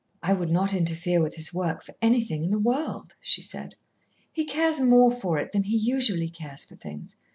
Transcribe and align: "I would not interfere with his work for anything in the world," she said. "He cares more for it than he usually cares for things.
"I 0.23 0.33
would 0.33 0.49
not 0.49 0.73
interfere 0.73 1.21
with 1.21 1.35
his 1.35 1.53
work 1.53 1.83
for 1.83 1.93
anything 2.01 2.43
in 2.43 2.49
the 2.49 2.57
world," 2.57 3.13
she 3.21 3.39
said. 3.39 3.75
"He 4.33 4.45
cares 4.45 4.79
more 4.81 5.11
for 5.11 5.37
it 5.37 5.51
than 5.51 5.61
he 5.61 5.77
usually 5.77 6.27
cares 6.31 6.63
for 6.63 6.75
things. 6.75 7.17